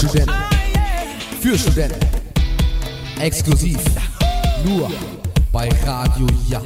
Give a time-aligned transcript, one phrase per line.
[0.00, 0.32] Studenten.
[1.40, 2.00] Für Studenten.
[3.20, 3.76] Exklusiv.
[4.64, 4.90] Nur
[5.52, 6.62] bei Radio Ja.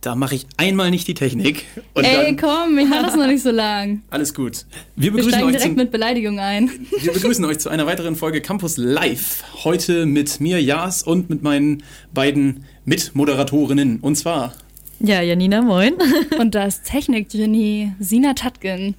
[0.00, 1.64] Da mache ich einmal nicht die Technik.
[1.94, 4.02] Und Ey, dann komm, ich hatte das noch nicht so lang.
[4.10, 4.64] alles gut.
[4.94, 6.70] Wir Wir begrüßen, steigen euch direkt zum, mit Beleidigung ein.
[7.00, 9.42] wir begrüßen euch zu einer weiteren Folge Campus Live.
[9.64, 11.82] Heute mit mir, Jas, und mit meinen
[12.14, 13.98] beiden Mitmoderatorinnen.
[14.00, 14.54] Und zwar
[15.00, 15.94] Ja, Janina, moin.
[16.38, 18.94] Und das Technikgenie Sina Tatkin,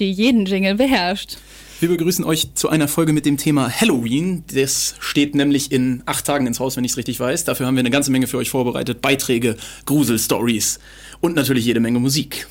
[0.00, 1.38] die jeden Jingle beherrscht.
[1.80, 4.42] Wir begrüßen euch zu einer Folge mit dem Thema Halloween.
[4.52, 7.44] Das steht nämlich in acht Tagen ins Haus, wenn ich es richtig weiß.
[7.44, 9.00] Dafür haben wir eine ganze Menge für euch vorbereitet.
[9.00, 9.56] Beiträge,
[9.86, 10.80] Gruselstories
[11.20, 12.48] und natürlich jede Menge Musik.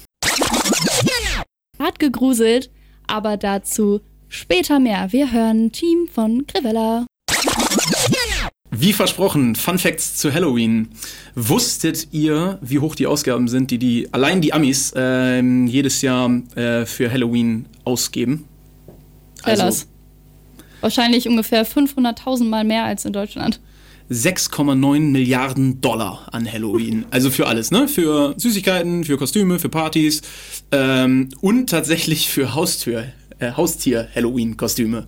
[1.77, 2.71] Hat gegruselt,
[3.05, 5.11] aber dazu später mehr.
[5.11, 7.05] Wir hören Team von Grivella.
[8.71, 10.87] Wie versprochen, Fun Facts zu Halloween.
[11.35, 16.29] Wusstet ihr, wie hoch die Ausgaben sind, die, die allein die Amis ähm, jedes Jahr
[16.55, 18.45] äh, für Halloween ausgeben?
[19.47, 19.87] Also Tell us.
[20.81, 23.59] Wahrscheinlich ungefähr 500.000 Mal mehr als in Deutschland.
[24.09, 27.05] 6,9 Milliarden Dollar an Halloween.
[27.11, 27.87] Also für alles, ne?
[27.87, 30.21] Für Süßigkeiten, für Kostüme, für Partys
[30.71, 33.05] ähm, und tatsächlich für Haustür,
[33.39, 35.05] äh, Haustier-Halloween-Kostüme.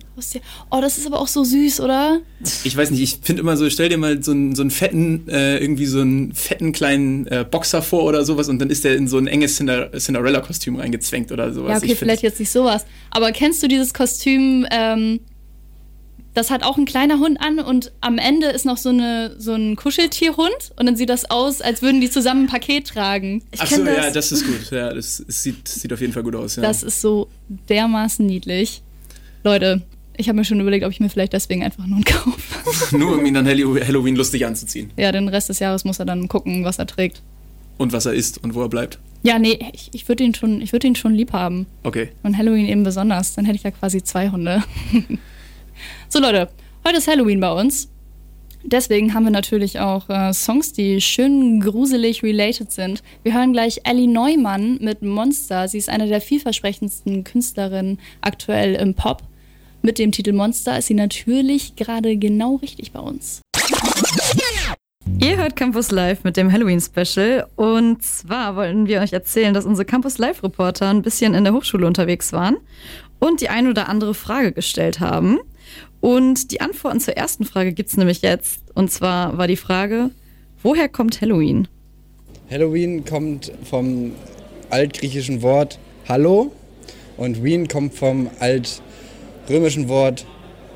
[0.70, 2.20] Oh, das ist aber auch so süß, oder?
[2.64, 5.28] Ich weiß nicht, ich finde immer so, stell dir mal so einen, so einen fetten,
[5.28, 8.96] äh, irgendwie so einen fetten kleinen äh, Boxer vor oder sowas und dann ist der
[8.96, 11.82] in so ein enges Cinder Cinderella-Kostüm reingezwängt oder sowas.
[11.82, 12.86] Ja, okay, vielleicht jetzt nicht sowas.
[13.10, 15.20] Aber kennst du dieses Kostüm, ähm,
[16.34, 19.52] das hat auch ein kleiner Hund an und am Ende ist noch so, eine, so
[19.54, 23.42] ein Kuscheltierhund und dann sieht das aus, als würden die zusammen ein Paket tragen.
[23.50, 23.96] Ich Ach so, kenn das.
[23.96, 24.70] ja, das ist gut.
[24.70, 26.56] Ja, das, es sieht, sieht auf jeden Fall gut aus.
[26.56, 26.62] Ja.
[26.62, 27.28] Das ist so
[27.68, 28.82] dermaßen niedlich.
[29.42, 29.82] Leute,
[30.16, 32.38] ich habe mir schon überlegt, ob ich mir vielleicht deswegen einfach einen Hund kaufe.
[32.96, 34.92] Nur um ihn dann Hallo- Halloween lustig anzuziehen.
[34.96, 37.22] ja, den Rest des Jahres muss er dann gucken, was er trägt.
[37.78, 38.98] Und was er isst und wo er bleibt.
[39.22, 41.66] Ja, nee, ich, ich würde ihn, schon- ich würd ihn schon lieb haben.
[41.82, 42.10] Okay.
[42.22, 43.34] Und Halloween eben besonders.
[43.34, 44.62] Dann hätte ich ja quasi zwei Hunde.
[46.08, 46.48] so, Leute,
[46.86, 47.88] heute ist Halloween bei uns.
[48.62, 53.02] Deswegen haben wir natürlich auch äh, Songs, die schön gruselig related sind.
[53.22, 55.66] Wir hören gleich Ellie Neumann mit Monster.
[55.66, 59.22] Sie ist eine der vielversprechendsten Künstlerinnen aktuell im Pop.
[59.82, 63.40] Mit dem Titel Monster ist sie natürlich gerade genau richtig bei uns.
[65.18, 67.46] Ihr hört Campus Live mit dem Halloween-Special.
[67.56, 71.86] Und zwar wollten wir euch erzählen, dass unsere Campus Live-Reporter ein bisschen in der Hochschule
[71.86, 72.58] unterwegs waren
[73.18, 75.38] und die ein oder andere Frage gestellt haben.
[76.00, 78.60] Und die Antworten zur ersten Frage gibt's nämlich jetzt.
[78.74, 80.10] Und zwar war die Frage,
[80.62, 81.68] woher kommt Halloween?
[82.50, 84.12] Halloween kommt vom
[84.70, 86.52] altgriechischen Wort Hallo
[87.16, 90.26] und Wien kommt vom altrömischen Wort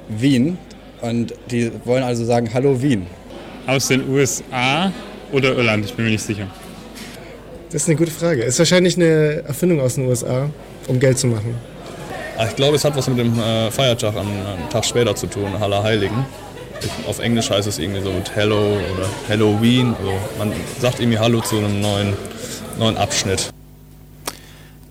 [0.08, 0.58] Wien.
[1.00, 3.06] Und die wollen also sagen Hallo Wien.
[3.66, 4.92] Aus den USA
[5.32, 6.46] oder Irland, ich bin mir nicht sicher.
[7.70, 8.42] Das ist eine gute Frage.
[8.42, 10.48] Ist wahrscheinlich eine Erfindung aus den USA,
[10.86, 11.54] um Geld zu machen.
[12.36, 15.26] Ah, Ich glaube, es hat was mit dem äh, Feiertag am, am Tag später zu
[15.28, 16.24] tun, Allerheiligen.
[17.06, 19.94] Auf Englisch heißt es irgendwie so mit Hello oder Halloween.
[19.98, 22.14] Also man sagt irgendwie Hallo zu einem neuen,
[22.78, 23.50] neuen Abschnitt.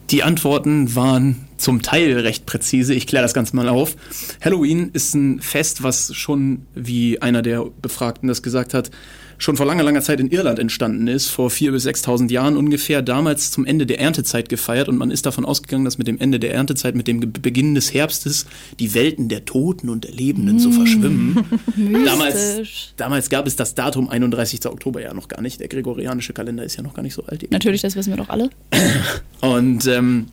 [0.09, 2.93] Die Antworten waren zum Teil recht präzise.
[2.93, 3.95] Ich kläre das Ganze mal auf.
[4.43, 8.91] Halloween ist ein Fest, was schon, wie einer der Befragten das gesagt hat,
[9.37, 13.01] schon vor langer, langer Zeit in Irland entstanden ist, vor 4.000 bis 6.000 Jahren ungefähr,
[13.01, 16.39] damals zum Ende der Erntezeit gefeiert und man ist davon ausgegangen, dass mit dem Ende
[16.39, 18.45] der Erntezeit, mit dem Beginn des Herbstes,
[18.79, 21.43] die Welten der Toten und der Lebenden so verschwimmen.
[22.05, 24.65] damals, damals gab es das Datum 31.
[24.65, 25.59] Oktober ja noch gar nicht.
[25.59, 27.49] Der gregorianische Kalender ist ja noch gar nicht so alt.
[27.51, 28.49] Natürlich, das wissen wir doch alle.
[29.41, 30.27] Und ähm,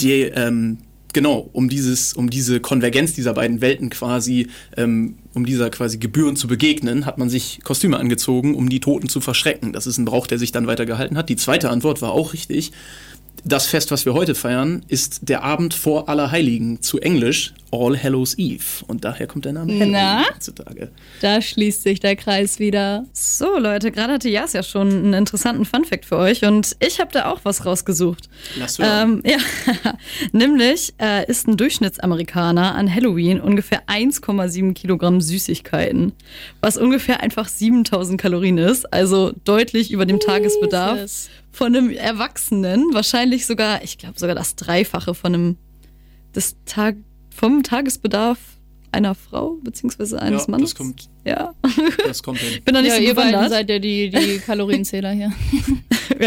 [0.00, 0.78] die, ähm,
[1.12, 6.36] genau, um dieses, um diese Konvergenz dieser beiden Welten quasi, ähm, um dieser quasi Gebühren
[6.36, 9.72] zu begegnen, hat man sich Kostüme angezogen, um die Toten zu verschrecken.
[9.72, 11.28] Das ist ein Brauch, der sich dann weiter gehalten hat.
[11.28, 12.72] Die zweite Antwort war auch richtig.
[13.46, 18.38] Das Fest, was wir heute feiern, ist der Abend vor Allerheiligen, zu Englisch All Hallows
[18.38, 18.64] Eve.
[18.86, 20.24] Und daher kommt der Name Halloween Na?
[20.32, 20.90] heutzutage.
[21.20, 23.04] Da schließt sich der Kreis wieder.
[23.12, 27.10] So, Leute, gerade hatte Jas ja schon einen interessanten Funfact für euch und ich habe
[27.12, 28.30] da auch was rausgesucht.
[28.58, 29.22] Lass hören.
[29.24, 29.92] Ähm, ja,
[30.32, 36.12] nämlich äh, isst ein Durchschnittsamerikaner an Halloween ungefähr 1,7 Kilogramm Süßigkeiten,
[36.62, 41.28] was ungefähr einfach 7000 Kalorien ist, also deutlich über dem Tagesbedarf Jesus.
[41.54, 45.56] Von einem Erwachsenen, wahrscheinlich sogar, ich glaube sogar das Dreifache von einem,
[46.34, 46.96] des Tag,
[47.30, 48.38] vom Tagesbedarf
[48.90, 50.70] einer Frau beziehungsweise eines ja, Mannes.
[50.70, 51.52] das kommt, ja,
[52.06, 52.62] das kommt hin.
[52.64, 53.52] bin da nicht Ja, so ihr beiden bewandert.
[53.52, 55.32] seid ja die, die Kalorienzähler hier.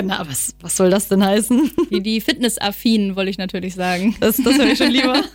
[0.04, 1.72] Na, was, was soll das denn heißen?
[1.92, 4.16] Die, die Fitnessaffinen, wollte ich natürlich sagen.
[4.20, 5.22] Das, das höre ich schon lieber.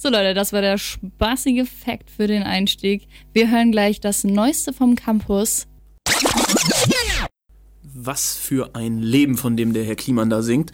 [0.00, 3.08] So Leute, das war der spaßige Fact für den Einstieg.
[3.32, 5.66] Wir hören gleich das Neueste vom Campus.
[8.00, 10.70] Was für ein Leben, von dem der Herr Kliemann da singt.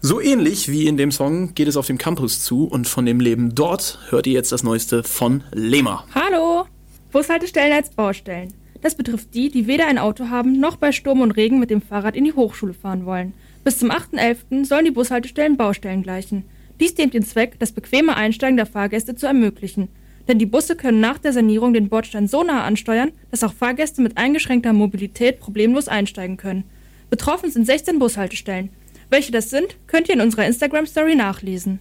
[0.00, 3.18] So ähnlich wie in dem Song geht es auf dem Campus zu und von dem
[3.18, 6.04] Leben dort hört ihr jetzt das Neueste von Lema.
[6.14, 6.66] Hallo!
[7.10, 8.54] Bushaltestellen als Baustellen.
[8.80, 11.82] Das betrifft die, die weder ein Auto haben, noch bei Sturm und Regen mit dem
[11.82, 13.34] Fahrrad in die Hochschule fahren wollen.
[13.64, 14.64] Bis zum 8.11.
[14.64, 16.44] sollen die Bushaltestellen Baustellen gleichen.
[16.78, 19.88] Dies dient den Zweck, das bequeme Einsteigen der Fahrgäste zu ermöglichen.
[20.28, 24.02] Denn die Busse können nach der Sanierung den Bordstein so nah ansteuern, dass auch Fahrgäste
[24.02, 26.64] mit eingeschränkter Mobilität problemlos einsteigen können.
[27.08, 28.68] Betroffen sind 16 Bushaltestellen.
[29.08, 31.78] Welche das sind, könnt ihr in unserer Instagram-Story nachlesen.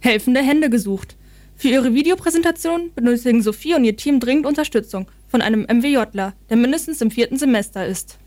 [0.00, 1.16] Helfende Hände gesucht.
[1.56, 7.02] Für ihre Videopräsentation benötigen Sophie und ihr Team dringend Unterstützung von einem MWJler, der mindestens
[7.02, 8.18] im vierten Semester ist.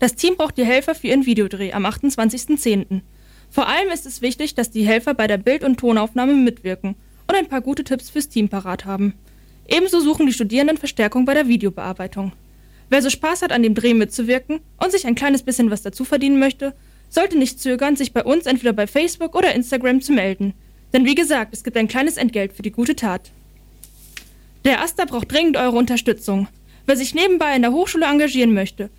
[0.00, 3.02] Das Team braucht die Helfer für ihren Videodreh am 28.10.
[3.48, 6.96] Vor allem ist es wichtig, dass die Helfer bei der Bild- und Tonaufnahme mitwirken
[7.32, 9.14] und ein paar gute Tipps fürs Team parat haben.
[9.66, 12.32] Ebenso suchen die Studierenden Verstärkung bei der Videobearbeitung.
[12.90, 16.04] Wer so Spaß hat, an dem Dreh mitzuwirken und sich ein kleines bisschen was dazu
[16.04, 16.74] verdienen möchte,
[17.08, 20.52] sollte nicht zögern, sich bei uns entweder bei Facebook oder Instagram zu melden.
[20.92, 23.30] Denn wie gesagt, es gibt ein kleines Entgelt für die gute Tat.
[24.66, 26.48] Der Aster braucht dringend eure Unterstützung.
[26.84, 28.90] Wer sich nebenbei in der Hochschule engagieren möchte,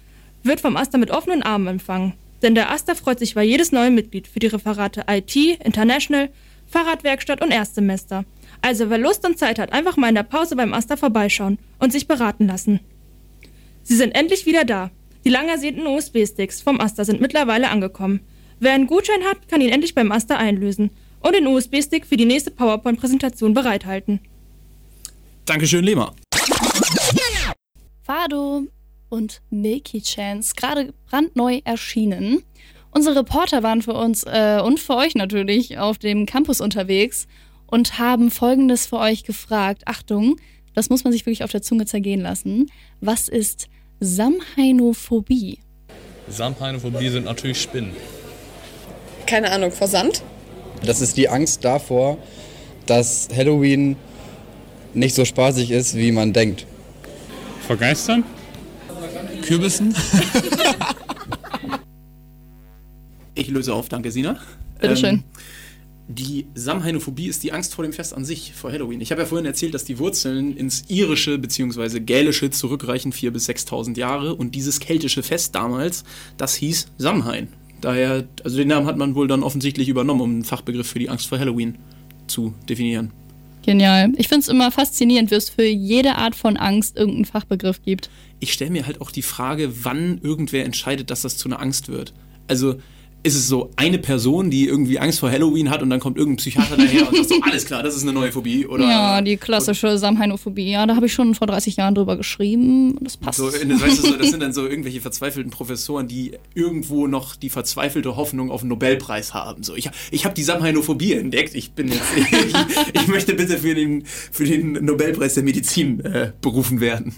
[0.42, 2.14] wird vom Aster mit offenen Armen empfangen.
[2.42, 6.30] Denn der Aster freut sich über jedes neue Mitglied für die Referate IT, International,
[6.74, 8.26] Fahrradwerkstatt und Erstsemester.
[8.62, 11.92] Also wer Lust und Zeit hat, einfach mal in der Pause beim Aster vorbeischauen und
[11.94, 12.80] sich beraten lassen.
[13.84, 14.90] Sie sind endlich wieder da.
[15.24, 18.22] Die lang ersehnten USB-Sticks vom Aster sind mittlerweile angekommen.
[18.60, 20.90] Wer einen Gutschein hat, kann ihn endlich beim Aster einlösen
[21.20, 24.20] und den USB-Stick für die nächste PowerPoint-Präsentation bereithalten.
[25.46, 26.16] Dankeschön, Lema.
[28.02, 28.64] Fado
[29.10, 32.42] und Milky Chance, gerade brandneu erschienen.
[32.94, 37.28] Unsere Reporter waren für uns äh, und für euch natürlich auf dem Campus unterwegs
[37.66, 39.84] und haben Folgendes für euch gefragt.
[39.88, 40.38] Achtung,
[40.76, 42.72] das muss man sich wirklich auf der Zunge zergehen lassen.
[43.02, 43.68] Was ist
[44.00, 45.60] Samhainophobie?
[46.30, 47.94] Samhainophobie sind natürlich Spinnen.
[49.26, 50.22] Keine Ahnung, vor Sand?
[50.86, 52.18] Das ist die Angst davor,
[52.86, 53.96] dass Halloween
[54.94, 56.68] nicht so spaßig ist, wie man denkt.
[57.66, 58.24] Vor Geistern?
[59.42, 59.96] Kürbissen?
[63.36, 64.40] Ich löse auf, danke Sina.
[64.80, 65.24] Bitteschön.
[66.08, 69.02] die Samhainophobie ist die Angst vor dem Fest an sich, vor Halloween.
[69.02, 72.00] Ich habe ja vorhin erzählt, dass die Wurzeln ins Irische bzw.
[72.02, 74.36] Gälische zurückreichen, 4.000 bis 6.000 Jahre.
[74.36, 76.04] Und dieses keltische Fest damals,
[76.38, 77.48] das hieß Samhain.
[77.82, 81.10] Daher, also den Namen hat man wohl dann offensichtlich übernommen, um einen Fachbegriff für die
[81.10, 81.78] Angst vor Halloween
[82.28, 83.12] zu definieren.
[83.66, 84.12] Genial.
[84.18, 88.10] Ich finde es immer faszinierend, wie es für jede Art von Angst irgendeinen Fachbegriff gibt.
[88.42, 91.88] Ich stelle mir halt auch die Frage, wann irgendwer entscheidet, dass das zu einer Angst
[91.88, 92.14] wird.
[92.48, 92.76] Also
[93.24, 96.38] ist es so eine Person, die irgendwie Angst vor Halloween hat und dann kommt irgendein
[96.38, 98.66] Psychiater daher und sagt so, alles klar, das ist eine neue Phobie.
[98.68, 100.70] Oder, ja, die klassische Samhainophobie.
[100.72, 102.98] Ja, da habe ich schon vor 30 Jahren drüber geschrieben.
[103.02, 103.38] Das passt.
[103.40, 107.36] So, in- weißt du, so, das sind dann so irgendwelche verzweifelten Professoren, die irgendwo noch
[107.36, 109.64] die verzweifelte Hoffnung auf einen Nobelpreis haben.
[109.64, 111.56] So, ich, ich habe die Samhainophobie entdeckt.
[111.56, 116.34] Ich bin jetzt, ich, ich möchte bitte für den, für den Nobelpreis der Medizin äh,
[116.42, 117.16] berufen werden.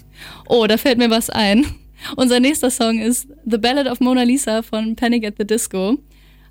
[0.48, 1.66] Oh, da fällt mir was ein.
[2.16, 5.98] Unser nächster Song ist The Ballad of Mona Lisa von Panic at the Disco.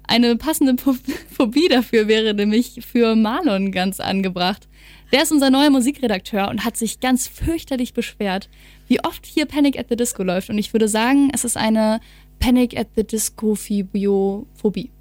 [0.08, 0.98] Eine passende Pho-
[1.36, 4.68] Phobie dafür wäre nämlich für Marlon ganz angebracht.
[5.12, 8.50] Der ist unser neuer Musikredakteur und hat sich ganz fürchterlich beschwert,
[8.88, 10.50] wie oft hier Panic at the Disco läuft.
[10.50, 12.00] Und ich würde sagen, es ist eine
[12.40, 14.92] Panic at the Disco Phobie.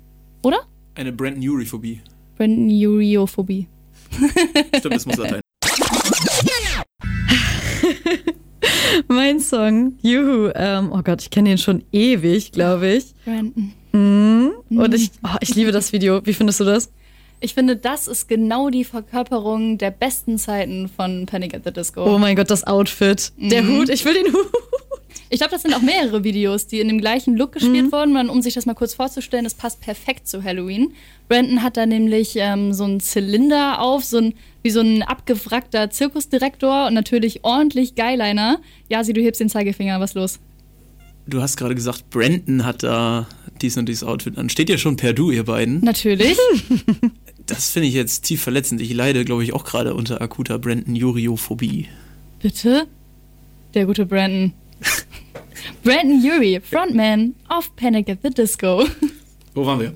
[0.43, 0.59] Oder?
[0.95, 2.01] Eine Brand New-Phobie.
[2.37, 3.67] Brandon Uriophobie.
[4.79, 5.41] Stimmt, das muss Latein.
[9.09, 10.51] Mein Song, Juhu.
[10.55, 13.07] Ähm, oh Gott, ich kenne den schon ewig, glaube ich.
[13.25, 13.73] Brandon.
[13.93, 14.53] Mhm.
[14.71, 16.21] Und ich, oh, ich liebe das Video.
[16.25, 16.91] Wie findest du das?
[17.41, 22.05] Ich finde, das ist genau die Verkörperung der besten Zeiten von Panic at the Disco.
[22.05, 23.33] Oh mein Gott, das Outfit.
[23.37, 23.79] Der Mhm.
[23.81, 24.47] Hut, ich will den Hut.
[25.31, 28.17] Ich glaube, das sind auch mehrere Videos, die in dem gleichen Look gespielt wurden.
[28.17, 30.93] Und um sich das mal kurz vorzustellen, das passt perfekt zu Halloween.
[31.29, 35.91] Brandon hat da nämlich ähm, so einen Zylinder auf, so ein, wie so ein abgewrackter
[35.91, 38.61] Zirkusdirektor und natürlich ordentlich Guyliner.
[38.89, 40.41] Jasi, du hebst den Zeigefinger, was los?
[41.27, 43.29] Du hast gerade gesagt, Brandon hat da
[43.61, 44.49] dies und dieses Outfit an.
[44.49, 45.81] Steht ja schon per Du, ihr beiden.
[45.81, 46.37] Natürlich.
[47.47, 48.81] Das finde ich jetzt tief verletzend.
[48.81, 51.89] Ich leide, glaube ich, auch gerade unter akuter Brandon-Juriophobie.
[52.41, 52.87] Bitte?
[53.75, 54.55] Der gute Brandon.
[55.85, 58.87] Brandon Urie, Frontman of Panic at the Disco.
[59.53, 59.93] Wo waren wir?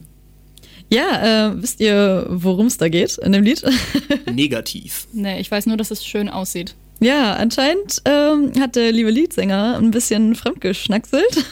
[0.90, 3.62] Ja, äh, wisst ihr, worum es da geht in dem Lied?
[4.32, 5.06] Negativ.
[5.12, 6.74] nee, ich weiß nur, dass es schön aussieht.
[7.00, 11.44] Ja, anscheinend ähm, hat der liebe Leadsänger ein bisschen fremdgeschnackselt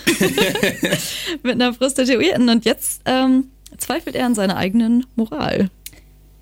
[1.45, 3.45] mit einer Prostituierten und jetzt ähm,
[3.79, 5.71] zweifelt er an seiner eigenen Moral.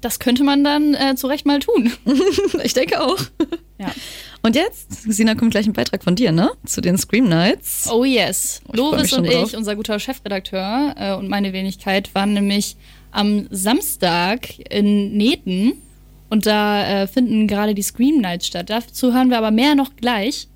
[0.00, 1.92] Das könnte man dann äh, zu Recht mal tun.
[2.62, 3.18] ich denke auch.
[3.78, 3.92] Ja.
[4.44, 6.50] Und jetzt, Sina, kommt gleich ein Beitrag von dir, ne?
[6.66, 7.88] Zu den Scream Nights.
[7.90, 8.60] Oh yes.
[8.66, 9.48] Mich Lovis und drauf.
[9.48, 12.76] ich, unser guter Chefredakteur äh, und meine Wenigkeit, waren nämlich
[13.10, 15.72] am Samstag in Neten
[16.28, 18.68] und da äh, finden gerade die Scream Nights statt.
[18.68, 20.48] Dazu hören wir aber mehr noch gleich.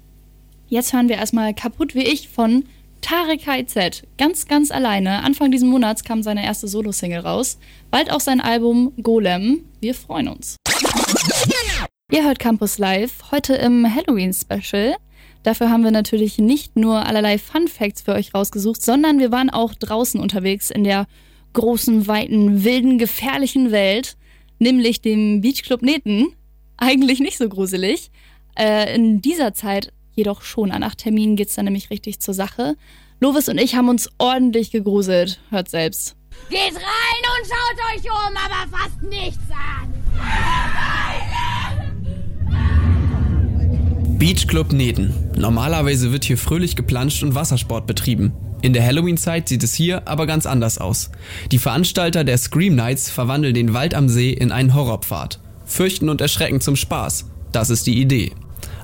[0.69, 2.65] Jetzt hören wir erstmal Kaputt wie ich von
[3.01, 4.03] Tarek KZ.
[4.19, 5.25] Ganz, ganz alleine.
[5.25, 7.59] Anfang diesen Monats kam seine erste Solo-Single raus.
[7.91, 9.65] Bald auch sein Album Golem.
[9.81, 10.57] Wir freuen uns.
[12.11, 14.97] Ihr hört Campus Live, heute im Halloween-Special.
[15.43, 19.51] Dafür haben wir natürlich nicht nur allerlei Fun Facts für euch rausgesucht, sondern wir waren
[19.51, 21.07] auch draußen unterwegs in der
[21.53, 24.17] großen, weiten, wilden, gefährlichen Welt,
[24.59, 26.29] nämlich dem Beachclub Neten.
[26.79, 28.11] Eigentlich nicht so gruselig.
[28.59, 30.73] Äh, in dieser Zeit jedoch schon.
[30.73, 32.77] An acht Terminen geht's dann nämlich richtig zur Sache.
[33.21, 35.41] Lovis und ich haben uns ordentlich gegruselt.
[35.51, 36.17] Hört selbst.
[36.49, 39.93] Geht rein und schaut euch um, aber fasst nichts an.
[44.19, 45.15] Beach Club Neden.
[45.37, 48.33] Normalerweise wird hier fröhlich geplanscht und Wassersport betrieben.
[48.63, 51.13] In der Halloween-Zeit sieht es hier aber ganz anders aus.
[51.53, 55.39] Die Veranstalter der Scream Nights verwandeln den Wald am See in einen Horrorpfad.
[55.67, 57.27] Fürchten und erschrecken zum Spaß.
[57.53, 58.33] Das ist die Idee.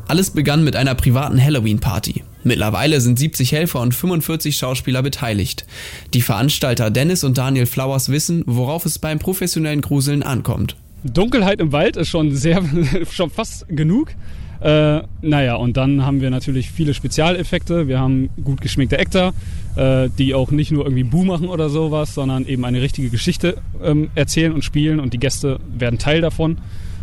[0.07, 2.23] Alles begann mit einer privaten Halloween-Party.
[2.45, 5.67] Mittlerweile sind 70 Helfer und 45 Schauspieler beteiligt.
[6.12, 10.76] Die Veranstalter Dennis und Daniel Flowers wissen, worauf es beim professionellen Gruseln ankommt.
[11.03, 12.62] Dunkelheit im Wald ist schon sehr,
[13.11, 14.12] schon fast genug.
[14.61, 17.88] Äh, naja, und dann haben wir natürlich viele Spezialeffekte.
[17.88, 19.34] Wir haben gut geschminkte Actor,
[19.76, 23.58] äh, die auch nicht nur irgendwie Buh machen oder sowas, sondern eben eine richtige Geschichte
[23.82, 26.58] ähm, erzählen und spielen und die Gäste werden Teil davon.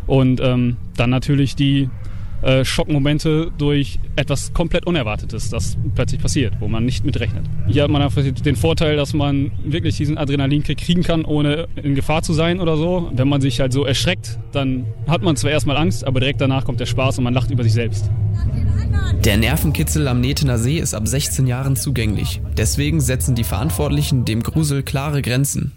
[0.08, 1.89] Und ähm, dann natürlich die
[2.42, 7.46] äh, Schockmomente durch etwas komplett Unerwartetes, das plötzlich passiert, wo man nicht mit rechnet.
[7.68, 11.96] Hier hat man einfach den Vorteil, dass man wirklich diesen Adrenalinkick kriegen kann, ohne in
[11.96, 13.12] Gefahr zu sein oder so.
[13.14, 16.66] Wenn man sich halt so erschreckt, dann hat man zwar erstmal Angst, aber direkt danach
[16.66, 18.10] kommt der Spaß und man lacht über sich selbst.
[19.24, 22.42] Der Nervenkitzel am Netener See ist ab 16 Jahren zugänglich.
[22.58, 25.74] Deswegen setzen die Verantwortlichen dem Grusel klare Grenzen.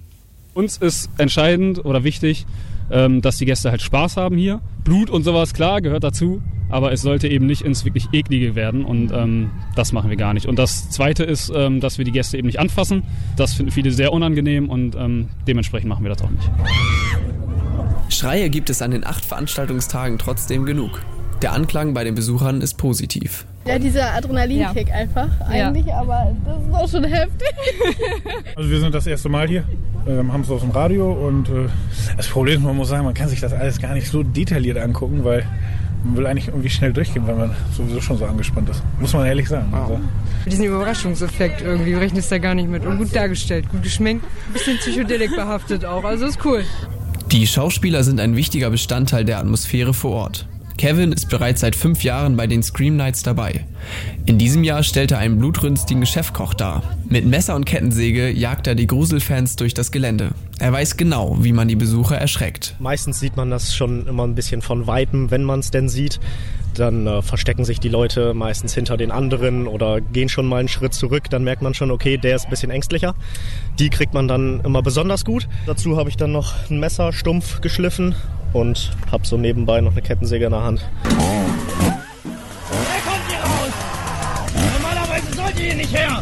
[0.54, 2.47] Uns ist entscheidend oder wichtig,
[2.90, 4.60] ähm, dass die Gäste halt Spaß haben hier.
[4.84, 6.42] Blut und sowas, klar, gehört dazu.
[6.70, 10.34] Aber es sollte eben nicht ins wirklich eklige werden und ähm, das machen wir gar
[10.34, 10.46] nicht.
[10.46, 13.02] Und das Zweite ist, ähm, dass wir die Gäste eben nicht anfassen.
[13.36, 16.50] Das finden viele sehr unangenehm und ähm, dementsprechend machen wir das auch nicht.
[18.08, 21.02] Schreie gibt es an den acht Veranstaltungstagen trotzdem genug.
[21.42, 23.46] Der Anklang bei den Besuchern ist positiv.
[23.66, 27.49] Ja, dieser Adrenalinkick einfach eigentlich, aber das ist auch schon heftig.
[28.56, 29.64] Also wir sind das erste Mal hier,
[30.06, 31.66] ähm, haben es aus dem Radio und äh,
[32.16, 34.78] das Problem ist, man muss sagen, man kann sich das alles gar nicht so detailliert
[34.78, 35.44] angucken, weil
[36.04, 38.83] man will eigentlich irgendwie schnell durchgehen, weil man sowieso schon so angespannt ist.
[39.00, 39.73] Muss man ehrlich sagen.
[39.75, 39.99] Also,
[40.47, 42.85] Diesen Überraschungseffekt irgendwie rechnest du da gar nicht mit.
[42.85, 46.04] Und gut dargestellt, gut geschminkt, ein bisschen Psychedelik behaftet auch.
[46.04, 46.62] Also ist cool.
[47.33, 50.47] Die Schauspieler sind ein wichtiger Bestandteil der Atmosphäre vor Ort.
[50.76, 53.64] Kevin ist bereits seit fünf Jahren bei den Scream Nights dabei.
[54.26, 56.82] In diesem Jahr stellt er einen blutrünstigen Chefkoch dar.
[57.08, 60.32] Mit Messer und Kettensäge jagt er die Gruselfans durch das Gelände.
[60.58, 62.74] Er weiß genau, wie man die Besucher erschreckt.
[62.78, 66.18] Meistens sieht man das schon immer ein bisschen von weitem, wenn man es denn sieht.
[66.74, 70.68] Dann äh, verstecken sich die Leute meistens hinter den anderen oder gehen schon mal einen
[70.68, 71.30] Schritt zurück.
[71.30, 73.14] Dann merkt man schon, okay, der ist ein bisschen ängstlicher.
[73.78, 75.48] Die kriegt man dann immer besonders gut.
[75.66, 78.16] Dazu habe ich dann noch ein Messer stumpf geschliffen
[78.54, 80.80] und habe so nebenbei noch eine Kettensäge in der Hand.
[84.73, 86.20] Normalerweise sollt ihr hier nicht her.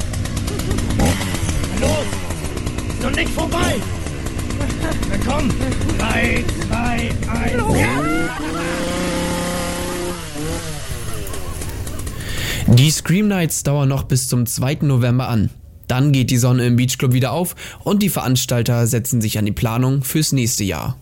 [1.81, 1.91] Los,
[2.89, 3.77] ist noch nicht vorbei.
[5.09, 5.51] Na komm,
[5.99, 7.63] drei, zwei, eins.
[12.69, 14.79] Die Scream Nights dauern noch bis zum 2.
[14.83, 15.51] November an.
[15.89, 19.45] Dann geht die Sonne im Beach Club wieder auf und die Veranstalter setzen sich an
[19.45, 20.97] die Planung fürs nächste Jahr.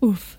[0.00, 0.38] Uff.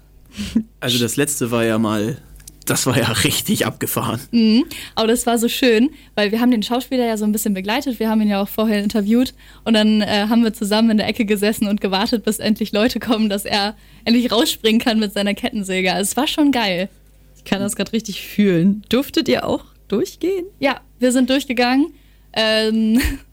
[0.80, 2.18] Also das letzte war ja mal,
[2.66, 4.20] das war ja richtig abgefahren.
[4.32, 4.66] Mhm.
[4.96, 8.00] Aber das war so schön, weil wir haben den Schauspieler ja so ein bisschen begleitet.
[8.00, 9.34] Wir haben ihn ja auch vorher interviewt
[9.64, 13.00] und dann äh, haben wir zusammen in der Ecke gesessen und gewartet, bis endlich Leute
[13.00, 15.94] kommen, dass er endlich rausspringen kann mit seiner Kettensäge.
[15.94, 16.90] Also es war schon geil.
[17.36, 18.84] Ich kann das gerade richtig fühlen.
[18.90, 20.46] Durftet ihr auch durchgehen?
[20.60, 21.94] Ja, wir sind durchgegangen.
[22.34, 23.00] Ähm,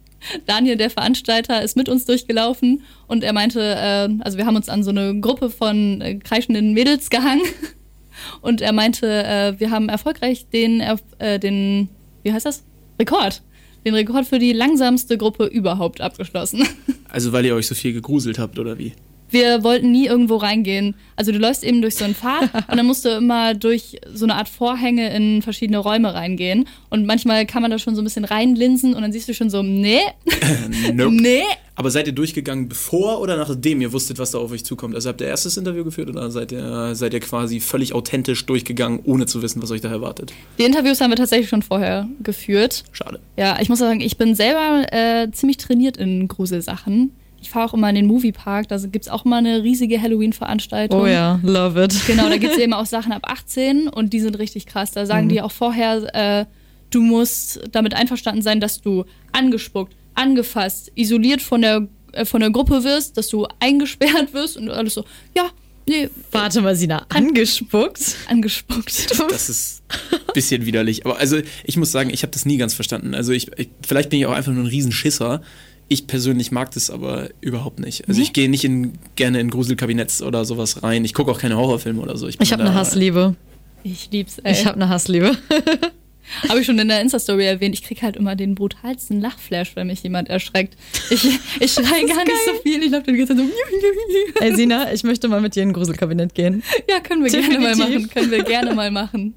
[0.46, 4.68] Daniel, der Veranstalter, ist mit uns durchgelaufen und er meinte, äh, also wir haben uns
[4.68, 7.42] an so eine Gruppe von äh, kreischenden Mädels gehangen
[8.40, 10.80] und er meinte, äh, wir haben erfolgreich den,
[11.18, 11.88] äh, den,
[12.22, 12.64] wie heißt das?
[12.98, 13.42] Rekord.
[13.84, 16.66] Den Rekord für die langsamste Gruppe überhaupt abgeschlossen.
[17.06, 18.92] Also weil ihr euch so viel gegruselt habt, oder wie?
[19.34, 20.94] Wir wollten nie irgendwo reingehen.
[21.16, 24.24] Also du läufst eben durch so einen Pfad und dann musst du immer durch so
[24.24, 26.66] eine Art Vorhänge in verschiedene Räume reingehen.
[26.88, 29.50] Und manchmal kann man da schon so ein bisschen reinlinsen und dann siehst du schon
[29.50, 30.00] so, nee,
[30.94, 31.14] nope.
[31.14, 31.42] nee.
[31.76, 34.94] Aber seid ihr durchgegangen bevor oder nachdem ihr wusstet, was da auf euch zukommt?
[34.94, 39.00] Also habt ihr erstes Interview geführt oder seid ihr, seid ihr quasi völlig authentisch durchgegangen,
[39.04, 40.32] ohne zu wissen, was euch da erwartet?
[40.58, 42.84] Die Interviews haben wir tatsächlich schon vorher geführt.
[42.92, 43.18] Schade.
[43.36, 47.10] Ja, ich muss sagen, ich bin selber äh, ziemlich trainiert in Gruselsachen.
[47.44, 50.98] Ich fahre auch immer in den Moviepark, da gibt es auch mal eine riesige Halloween-Veranstaltung.
[51.02, 51.94] Oh ja, love it.
[52.06, 54.92] Genau, da gibt es eben auch Sachen ab 18 und die sind richtig krass.
[54.92, 55.28] Da sagen Mhm.
[55.28, 56.46] die auch vorher, äh,
[56.90, 62.48] du musst damit einverstanden sein, dass du angespuckt, angefasst, isoliert von der, äh, von der
[62.50, 65.04] Gruppe wirst, dass du eingesperrt wirst und alles so,
[65.36, 65.50] ja,
[65.86, 66.08] nee.
[66.32, 68.16] Warte mal, Sina, angespuckt?
[68.28, 69.18] Angespuckt.
[69.28, 69.82] Das ist
[70.12, 71.04] ein bisschen widerlich.
[71.04, 73.14] Aber also ich muss sagen, ich habe das nie ganz verstanden.
[73.14, 75.42] Also ich, ich, vielleicht bin ich auch einfach nur ein Riesenschisser.
[75.88, 78.08] Ich persönlich mag das aber überhaupt nicht.
[78.08, 78.26] Also Nee?
[78.26, 81.04] ich gehe nicht in, gerne in Gruselkabinetts oder sowas rein.
[81.04, 82.26] Ich gucke auch keine Horrorfilme oder so.
[82.26, 83.34] bin Ich habe eine Hassliebe.
[83.82, 84.52] Ich lieb's, ey.
[84.52, 85.36] Ich habe eine Hassliebe.
[86.48, 89.88] Habe ich schon in der Insta-Story erwähnt, ich krieg halt immer den brutalsten Lachflash, wenn
[89.88, 90.74] mich jemand erschreckt.
[91.10, 91.22] Ich,
[91.60, 94.40] ich schreie gar nicht so viel, ich laufe die ganze Zeit so.
[94.40, 96.62] Ey, Sina, ich möchte mal mit dir in ein Gruselkabinett gehen.
[96.88, 98.00] Ja, können wir gerne mal Definitiv.
[98.06, 98.10] machen.
[98.14, 99.34] Können wir gerne mal machen.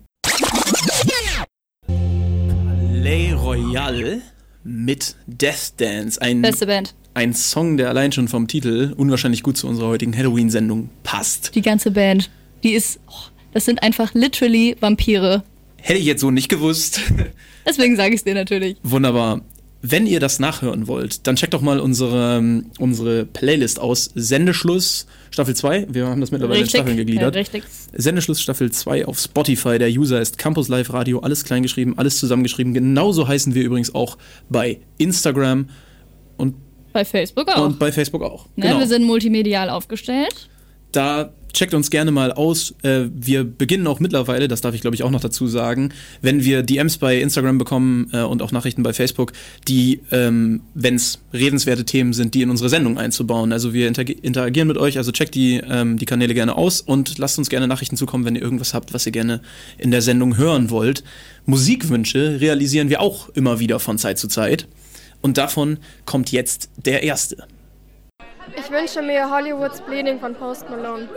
[3.01, 4.21] Play Royale
[4.67, 6.21] mit Death Dance.
[6.21, 6.93] Ein, Beste Band.
[7.13, 11.55] ein Song, der allein schon vom Titel unwahrscheinlich gut zu unserer heutigen Halloween-Sendung passt.
[11.55, 12.29] Die ganze Band.
[12.63, 12.99] Die ist.
[13.07, 13.13] Oh,
[13.53, 15.43] das sind einfach literally Vampire.
[15.77, 17.01] Hätte ich jetzt so nicht gewusst.
[17.65, 18.77] Deswegen sage ich es dir natürlich.
[18.83, 19.41] Wunderbar.
[19.81, 24.09] Wenn ihr das nachhören wollt, dann checkt doch mal unsere, unsere Playlist aus.
[24.15, 25.87] Sendeschluss Staffel 2.
[25.91, 26.73] Wir haben das mittlerweile Richtig.
[26.73, 27.35] in Staffeln gegliedert.
[27.35, 27.63] Ja, richtig.
[27.93, 29.77] Sendeschluss Staffel 2 auf Spotify.
[29.77, 31.19] Der User ist Campus Live Radio.
[31.19, 32.73] Alles kleingeschrieben, alles zusammengeschrieben.
[32.73, 34.17] Genauso heißen wir übrigens auch
[34.49, 35.69] bei Instagram
[36.37, 36.55] und,
[36.91, 37.65] Bei Facebook auch.
[37.65, 38.45] und bei Facebook auch.
[38.55, 38.65] ne?
[38.67, 38.79] Genau.
[38.79, 40.49] Wir sind multimedial aufgestellt.
[40.91, 42.75] Da checkt uns gerne mal aus.
[42.83, 46.43] Äh, wir beginnen auch mittlerweile, das darf ich glaube ich auch noch dazu sagen, wenn
[46.43, 49.33] wir DMs bei Instagram bekommen äh, und auch Nachrichten bei Facebook,
[49.67, 53.51] die, ähm, wenn es redenswerte Themen sind, die in unsere Sendung einzubauen.
[53.51, 57.17] Also wir interag- interagieren mit euch, also checkt die, ähm, die Kanäle gerne aus und
[57.17, 59.41] lasst uns gerne Nachrichten zukommen, wenn ihr irgendwas habt, was ihr gerne
[59.77, 61.03] in der Sendung hören wollt.
[61.45, 64.67] Musikwünsche realisieren wir auch immer wieder von Zeit zu Zeit.
[65.21, 67.37] Und davon kommt jetzt der erste.
[68.55, 71.07] Ich wünsche mir Hollywood's Bleeding von Post Malone.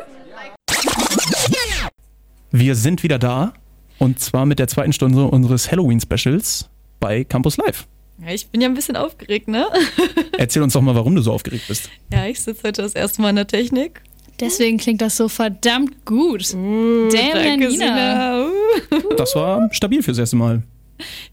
[2.52, 3.52] Wir sind wieder da
[3.98, 7.86] und zwar mit der zweiten Stunde unseres Halloween-Specials bei Campus Live.
[8.22, 9.66] Ja, ich bin ja ein bisschen aufgeregt, ne?
[10.38, 11.88] Erzähl uns doch mal, warum du so aufgeregt bist.
[12.12, 14.02] Ja, ich sitze heute das erste Mal in der Technik.
[14.40, 16.52] Deswegen klingt das so verdammt gut.
[16.52, 17.70] Damn, danke, Janina.
[17.70, 18.46] Sina.
[18.46, 19.14] Uh.
[19.16, 20.62] Das war stabil fürs erste Mal.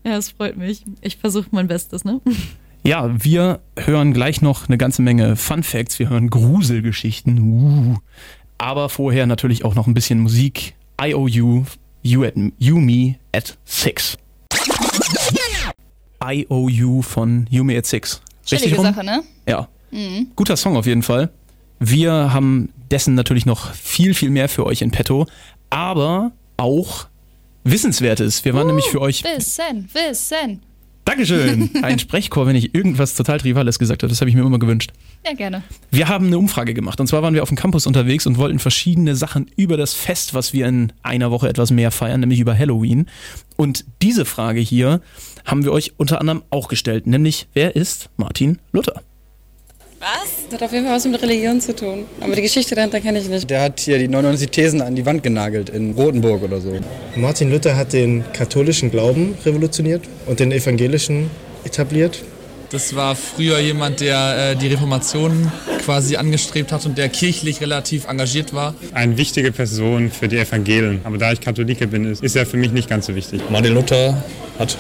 [0.04, 0.84] Ja, das freut mich.
[1.02, 2.22] Ich versuche mein Bestes, ne?
[2.84, 6.00] Ja, wir hören gleich noch eine ganze Menge Fun Facts.
[6.00, 7.40] Wir hören Gruselgeschichten.
[7.40, 7.98] Uh.
[8.58, 10.74] Aber vorher natürlich auch noch ein bisschen Musik.
[11.00, 11.66] IOU,
[12.04, 14.18] You, at, you Me at Six.
[16.24, 18.22] IOU von You Me at Six.
[18.46, 18.86] Chillige rum?
[18.86, 19.24] Sache, ne?
[19.48, 19.68] Ja.
[19.92, 20.28] Mhm.
[20.36, 21.30] Guter Song auf jeden Fall.
[21.80, 25.28] Wir haben dessen natürlich noch viel, viel mehr für euch in petto,
[25.70, 27.08] aber auch
[27.64, 28.46] Wissenswertes.
[28.46, 29.24] Wir waren nämlich für euch.
[29.24, 30.62] Wissen, wissen.
[31.08, 31.70] Dankeschön!
[31.84, 34.10] Ein Sprechchor, wenn ich irgendwas total Triviales gesagt habe.
[34.10, 34.92] Das habe ich mir immer gewünscht.
[35.26, 35.64] Ja, gerne.
[35.90, 37.00] Wir haben eine Umfrage gemacht.
[37.00, 40.34] Und zwar waren wir auf dem Campus unterwegs und wollten verschiedene Sachen über das Fest,
[40.34, 43.06] was wir in einer Woche etwas mehr feiern, nämlich über Halloween.
[43.56, 45.00] Und diese Frage hier
[45.46, 49.02] haben wir euch unter anderem auch gestellt, nämlich wer ist Martin Luther?
[50.00, 50.46] Was?
[50.50, 52.06] Das hat auf jeden Fall was mit Religion zu tun.
[52.20, 53.50] Aber die Geschichte dahinter kenne ich nicht.
[53.50, 56.78] Der hat hier die 99 Thesen an die Wand genagelt in Rotenburg oder so.
[57.16, 61.32] Martin Luther hat den katholischen Glauben revolutioniert und den evangelischen
[61.64, 62.24] etabliert.
[62.70, 65.52] Das war früher jemand, der äh, die Reformation
[65.84, 68.76] quasi angestrebt hat und der kirchlich relativ engagiert war.
[68.94, 71.00] Eine wichtige Person für die Evangelien.
[71.06, 73.42] Aber da ich Katholike bin, ist, ist er für mich nicht ganz so wichtig.
[73.50, 74.22] Martin Luther
[74.60, 74.78] hat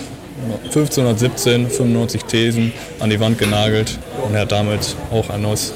[0.65, 5.73] 1517 95 Thesen an die Wand genagelt und er hat damit auch ein neues,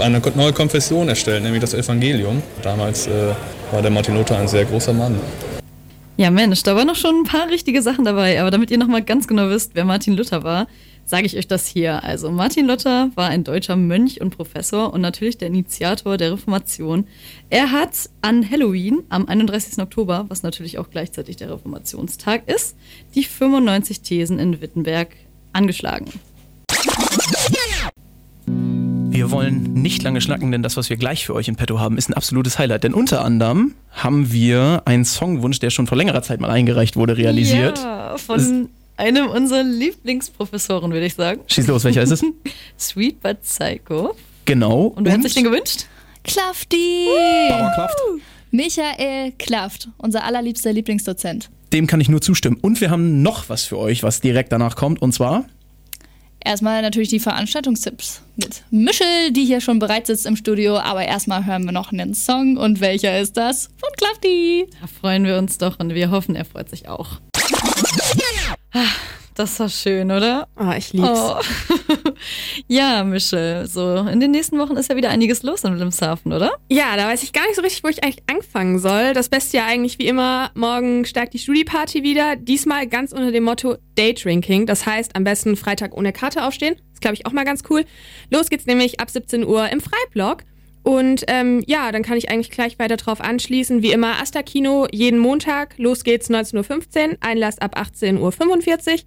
[0.00, 2.42] eine neue Konfession erstellt, nämlich das Evangelium.
[2.62, 3.34] Damals äh,
[3.70, 5.18] war der Martin Luther ein sehr großer Mann.
[6.16, 8.40] Ja, Mensch, da waren noch schon ein paar richtige Sachen dabei.
[8.40, 10.66] Aber damit ihr nochmal ganz genau wisst, wer Martin Luther war,
[11.08, 12.04] sage ich euch das hier.
[12.04, 17.06] Also, Martin Luther war ein deutscher Mönch und Professor und natürlich der Initiator der Reformation.
[17.48, 19.78] Er hat an Halloween am 31.
[19.78, 22.76] Oktober, was natürlich auch gleichzeitig der Reformationstag ist,
[23.14, 25.08] die 95 Thesen in Wittenberg
[25.54, 26.12] angeschlagen.
[29.10, 31.96] Wir wollen nicht lange schnacken, denn das, was wir gleich für euch im Petto haben,
[31.96, 32.84] ist ein absolutes Highlight.
[32.84, 37.16] Denn unter anderem haben wir einen Songwunsch, der schon vor längerer Zeit mal eingereicht wurde,
[37.16, 37.78] realisiert.
[37.78, 38.68] Ja, von
[38.98, 41.40] einem unserer Lieblingsprofessoren, würde ich sagen.
[41.46, 42.22] Schieß los, welcher ist es?
[42.78, 44.14] Sweet but Psycho.
[44.44, 44.86] Genau.
[44.86, 45.86] Und wer hat sich den gewünscht?
[46.24, 47.06] Klafti!
[47.48, 47.96] Bauer Klaft.
[48.50, 51.50] Michael Klaft, unser allerliebster Lieblingsdozent.
[51.72, 52.58] Dem kann ich nur zustimmen.
[52.60, 55.00] Und wir haben noch was für euch, was direkt danach kommt.
[55.02, 55.44] Und zwar
[56.44, 60.78] Erstmal natürlich die Veranstaltungstipps mit Michel, die hier schon bereit sitzt im Studio.
[60.78, 62.56] Aber erstmal hören wir noch einen Song.
[62.56, 63.68] Und welcher ist das?
[63.76, 64.66] Von Klafti.
[64.80, 67.20] Da freuen wir uns doch und wir hoffen, er freut sich auch.
[69.38, 70.48] Das war schön, oder?
[70.58, 71.08] Oh, ich lieb's.
[71.08, 71.36] Oh.
[72.66, 76.50] ja, Michel, so in den nächsten Wochen ist ja wieder einiges los in Wilhelmshaven, oder?
[76.68, 79.12] Ja, da weiß ich gar nicht so richtig, wo ich eigentlich anfangen soll.
[79.12, 82.34] Das Beste ja eigentlich wie immer, morgen steigt die Studieparty wieder.
[82.34, 84.66] Diesmal ganz unter dem Motto Daydrinking.
[84.66, 86.74] Das heißt, am besten Freitag ohne Karte aufstehen.
[86.90, 87.84] Das glaube ich auch mal ganz cool.
[88.30, 90.42] Los geht's nämlich ab 17 Uhr im Freiblock.
[90.82, 93.82] Und ähm, ja, dann kann ich eigentlich gleich weiter drauf anschließen.
[93.82, 95.74] Wie immer, Asta Kino jeden Montag.
[95.78, 97.16] Los geht's 19.15 Uhr.
[97.20, 98.18] Einlass ab 18.45
[98.92, 98.98] Uhr.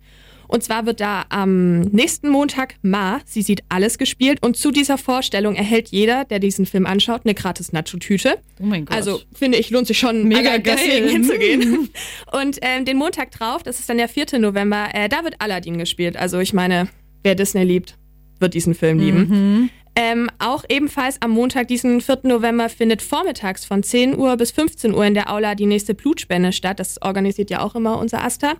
[0.51, 4.39] Und zwar wird da am nächsten Montag Ma, sie sieht alles gespielt.
[4.41, 8.37] Und zu dieser Vorstellung erhält jeder, der diesen Film anschaut, eine gratis Nacho-Tüte.
[8.59, 8.97] Oh mein Gott.
[8.97, 10.75] Also finde ich, lohnt sich schon, Mega geil.
[10.75, 11.89] deswegen hinzugehen.
[12.33, 14.39] Und ähm, den Montag drauf, das ist dann der 4.
[14.39, 16.17] November, äh, da wird Aladdin gespielt.
[16.17, 16.89] Also ich meine,
[17.23, 17.97] wer Disney liebt,
[18.39, 19.27] wird diesen Film lieben.
[19.29, 19.69] Mhm.
[19.95, 22.19] Ähm, auch ebenfalls am Montag, diesen 4.
[22.23, 26.53] November, findet vormittags von 10 Uhr bis 15 Uhr in der Aula die nächste Blutspende
[26.53, 26.79] statt.
[26.79, 28.53] Das organisiert ja auch immer unser Asta.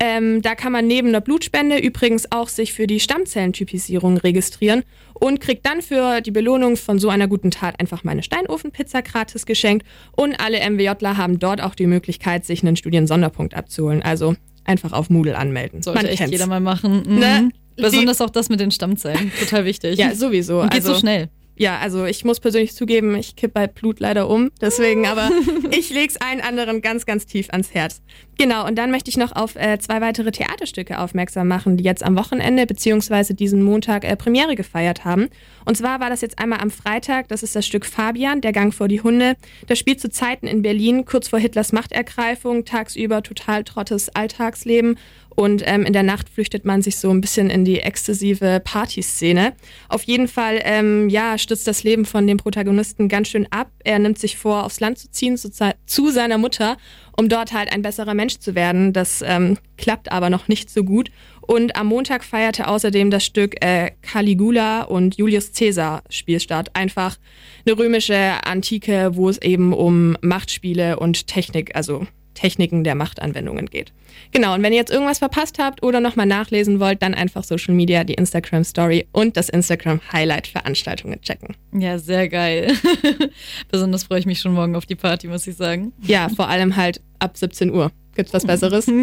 [0.00, 4.82] Ähm, da kann man neben der Blutspende übrigens auch sich für die Stammzellentypisierung registrieren
[5.14, 9.02] und kriegt dann für die Belohnung von so einer guten Tat einfach mal eine Steinofenpizza
[9.02, 9.86] gratis geschenkt.
[10.16, 14.02] Und alle MWJler haben dort auch die Möglichkeit, sich einen Studiensonderpunkt abzuholen.
[14.02, 14.34] Also
[14.64, 15.82] einfach auf Moodle anmelden.
[15.82, 16.32] Sollte Man echt kennt's.
[16.32, 17.04] jeder mal machen.
[17.06, 17.18] Mhm.
[17.18, 17.50] Ne?
[17.76, 19.32] Besonders auch das mit den Stammzellen.
[19.40, 19.98] Total wichtig.
[19.98, 20.60] Ja, sowieso.
[20.60, 21.28] Und geht so schnell.
[21.56, 24.50] Ja, also ich muss persönlich zugeben, ich kipp bei Blut leider um.
[24.60, 25.30] Deswegen, aber
[25.70, 28.02] ich leg's allen anderen ganz, ganz tief ans Herz.
[28.38, 32.02] Genau, und dann möchte ich noch auf äh, zwei weitere Theaterstücke aufmerksam machen, die jetzt
[32.02, 35.28] am Wochenende beziehungsweise diesen Montag äh, Premiere gefeiert haben.
[35.64, 38.74] Und zwar war das jetzt einmal am Freitag, das ist das Stück Fabian, der Gang
[38.74, 39.36] vor die Hunde.
[39.68, 44.98] Das spielt zu Zeiten in Berlin, kurz vor Hitlers Machtergreifung, tagsüber total trottes Alltagsleben.
[45.34, 49.54] Und ähm, in der Nacht flüchtet man sich so ein bisschen in die exzessive Partyszene.
[49.88, 53.70] Auf jeden Fall, ähm, ja, stürzt das Leben von dem Protagonisten ganz schön ab.
[53.82, 55.50] Er nimmt sich vor, aufs Land zu ziehen, zu,
[55.86, 56.76] zu seiner Mutter,
[57.16, 58.92] um dort halt ein besserer Mensch zu werden.
[58.92, 61.10] Das ähm, klappt aber noch nicht so gut.
[61.46, 66.74] Und am Montag feierte außerdem das Stück äh, Caligula und Julius Caesar Spielstart.
[66.74, 67.18] Einfach
[67.66, 73.92] eine römische Antike, wo es eben um Machtspiele und Technik, also Techniken der Machtanwendungen geht.
[74.32, 77.74] Genau, und wenn ihr jetzt irgendwas verpasst habt oder nochmal nachlesen wollt, dann einfach Social
[77.74, 81.56] Media, die Instagram Story und das Instagram Highlight Veranstaltungen checken.
[81.72, 82.74] Ja, sehr geil.
[83.70, 85.92] Besonders freue ich mich schon morgen auf die Party, muss ich sagen.
[86.02, 87.90] Ja, vor allem halt ab 17 Uhr.
[88.14, 88.90] Gibt's was Besseres?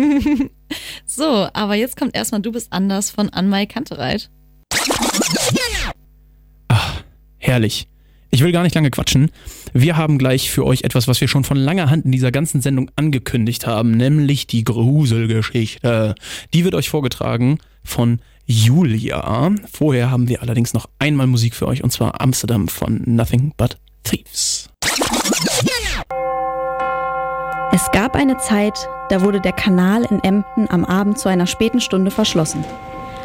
[1.06, 4.30] So, aber jetzt kommt erstmal Du bist anders von Anmai Kantereit.
[7.38, 7.90] Herrlich.
[8.30, 9.30] Ich will gar nicht lange quatschen.
[9.74, 12.62] Wir haben gleich für euch etwas, was wir schon von langer Hand in dieser ganzen
[12.62, 16.16] Sendung angekündigt haben, nämlich die Gruselgeschichte.
[16.54, 19.52] Die wird euch vorgetragen von Julia.
[19.72, 23.78] Vorher haben wir allerdings noch einmal Musik für euch und zwar Amsterdam von Nothing But
[24.04, 24.70] Thieves.
[27.74, 31.80] Es gab eine Zeit, da wurde der Kanal in Emden am Abend zu einer späten
[31.80, 32.66] Stunde verschlossen.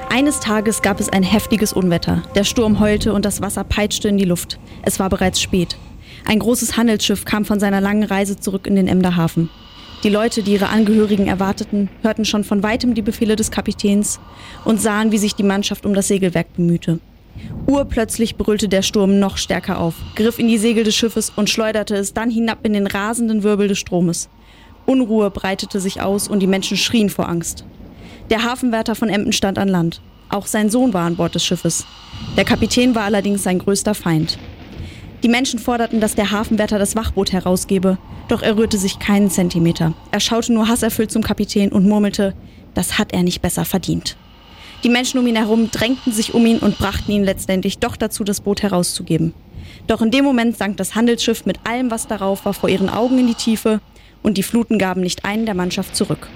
[0.08, 2.22] Eines Tages gab es ein heftiges Unwetter.
[2.36, 4.60] Der Sturm heulte und das Wasser peitschte in die Luft.
[4.82, 5.76] Es war bereits spät.
[6.28, 9.48] Ein großes Handelsschiff kam von seiner langen Reise zurück in den Emder Hafen.
[10.02, 14.18] Die Leute, die ihre Angehörigen erwarteten, hörten schon von weitem die Befehle des Kapitäns
[14.64, 16.98] und sahen, wie sich die Mannschaft um das Segelwerk bemühte.
[17.68, 21.94] Urplötzlich brüllte der Sturm noch stärker auf, griff in die Segel des Schiffes und schleuderte
[21.94, 24.28] es dann hinab in den rasenden Wirbel des Stromes.
[24.84, 27.64] Unruhe breitete sich aus und die Menschen schrien vor Angst.
[28.30, 30.00] Der Hafenwärter von Emden stand an Land.
[30.28, 31.86] Auch sein Sohn war an Bord des Schiffes.
[32.36, 34.38] Der Kapitän war allerdings sein größter Feind.
[35.26, 39.92] Die Menschen forderten, dass der Hafenwärter das Wachboot herausgebe, doch er rührte sich keinen Zentimeter.
[40.12, 42.32] Er schaute nur hasserfüllt zum Kapitän und murmelte,
[42.74, 44.16] das hat er nicht besser verdient.
[44.84, 48.22] Die Menschen um ihn herum drängten sich um ihn und brachten ihn letztendlich doch dazu,
[48.22, 49.34] das Boot herauszugeben.
[49.88, 53.18] Doch in dem Moment sank das Handelsschiff mit allem, was darauf war, vor ihren Augen
[53.18, 53.80] in die Tiefe
[54.22, 56.28] und die Fluten gaben nicht einen der Mannschaft zurück.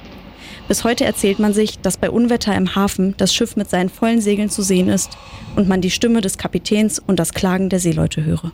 [0.66, 4.20] Bis heute erzählt man sich, dass bei Unwetter im Hafen das Schiff mit seinen vollen
[4.20, 5.16] Segeln zu sehen ist
[5.54, 8.50] und man die Stimme des Kapitäns und das Klagen der Seeleute höre.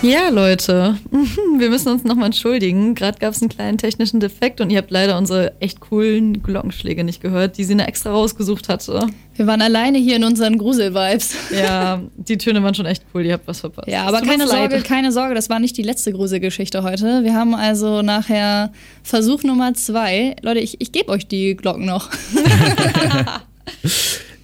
[0.00, 0.96] Ja, Leute,
[1.58, 2.94] wir müssen uns nochmal entschuldigen.
[2.94, 7.02] Gerade gab es einen kleinen technischen Defekt und ihr habt leider unsere echt coolen Glockenschläge
[7.02, 9.08] nicht gehört, die sie extra rausgesucht hatte.
[9.34, 11.34] Wir waren alleine hier in unseren Grusel-Vibes.
[11.50, 13.88] Ja, die Töne waren schon echt cool, ihr habt was verpasst.
[13.88, 14.70] Ja, aber keine leid.
[14.70, 17.24] Sorge, keine Sorge, das war nicht die letzte Gruselgeschichte heute.
[17.24, 20.36] Wir haben also nachher Versuch Nummer zwei.
[20.42, 22.08] Leute, ich, ich gebe euch die Glocken noch.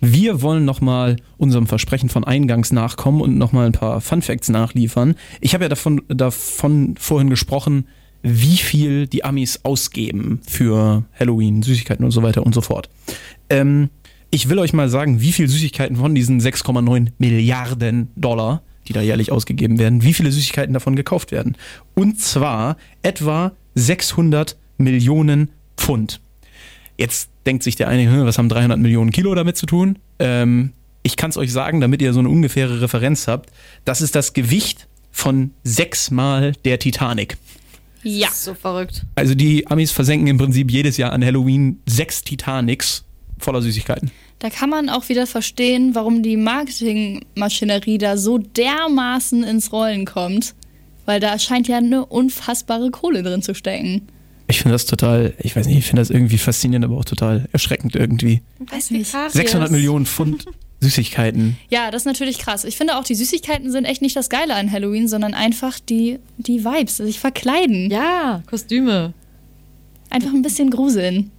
[0.07, 5.14] Wir wollen nochmal unserem Versprechen von Eingangs nachkommen und nochmal ein paar Fun Facts nachliefern.
[5.40, 7.87] Ich habe ja davon, davon vorhin gesprochen,
[8.23, 12.90] wie viel die Amis ausgeben für Halloween, Süßigkeiten und so weiter und so fort.
[13.49, 13.88] Ähm,
[14.31, 19.01] ich will euch mal sagen, wie viel Süßigkeiten von diesen 6,9 Milliarden Dollar, die da
[19.01, 21.57] jährlich ausgegeben werden, wie viele Süßigkeiten davon gekauft werden.
[21.95, 26.21] Und zwar etwa 600 Millionen Pfund.
[26.96, 29.98] Jetzt denkt sich der eine, was haben 300 Millionen Kilo damit zu tun?
[30.18, 33.50] Ähm, ich kann es euch sagen, damit ihr so eine ungefähre Referenz habt.
[33.85, 37.37] Das ist das Gewicht von sechsmal der Titanic.
[38.02, 38.28] Ja.
[38.33, 39.04] So verrückt.
[39.14, 43.04] Also die Amis versenken im Prinzip jedes Jahr an Halloween sechs Titanics
[43.38, 44.11] voller Süßigkeiten.
[44.38, 50.54] Da kann man auch wieder verstehen, warum die Marketingmaschinerie da so dermaßen ins Rollen kommt.
[51.07, 54.09] Weil da scheint ja eine unfassbare Kohle drin zu stecken.
[54.46, 57.48] Ich finde das total, ich weiß nicht, ich finde das irgendwie faszinierend, aber auch total
[57.52, 58.42] erschreckend irgendwie.
[58.59, 59.11] Weiß nicht.
[59.11, 60.44] 600 Millionen Pfund
[60.80, 61.57] Süßigkeiten.
[61.70, 62.64] Ja, das ist natürlich krass.
[62.64, 66.18] Ich finde auch, die Süßigkeiten sind echt nicht das Geile an Halloween, sondern einfach die,
[66.37, 67.90] die Vibes, sich verkleiden.
[67.90, 69.14] Ja, Kostüme.
[70.11, 71.30] Einfach ein bisschen gruseln.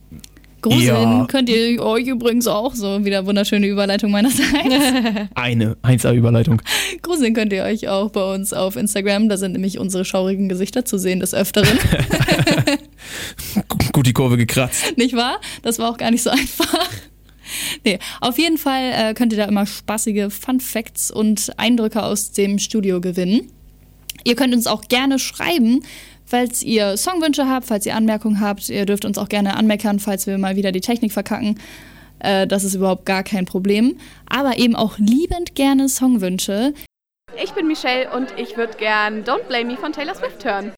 [0.66, 1.28] Gruseln Ja.
[1.30, 4.50] könnt ihr euch übrigens auch, so wieder wunderschöne Überleitung meinerseits.
[5.36, 6.60] Eine 1A-Überleitung.
[7.04, 10.84] Gruseln könnt ihr euch auch bei uns auf Instagram, da sind nämlich unsere schaurigen Gesichter
[10.84, 11.78] zu sehen des Öfteren.
[13.94, 14.98] Gut die Kurve gekratzt.
[14.98, 15.40] nicht wahr?
[15.62, 16.90] Das war auch gar nicht so einfach.
[17.86, 22.32] Nee, auf jeden Fall äh, könnt ihr da immer spaßige Fun Facts und Eindrücke aus
[22.32, 23.52] dem Studio gewinnen.
[24.24, 25.82] Ihr könnt uns auch gerne schreiben,
[26.26, 28.70] falls ihr Songwünsche habt, falls ihr Anmerkungen habt.
[28.70, 31.60] Ihr dürft uns auch gerne anmeckern, falls wir mal wieder die Technik verkacken.
[32.20, 33.98] Äh, das ist überhaupt gar kein Problem.
[34.28, 36.74] Aber eben auch liebend gerne Songwünsche.
[37.42, 40.72] Ich bin Michelle und ich würde gern Don't Blame Me von Taylor Swift hören.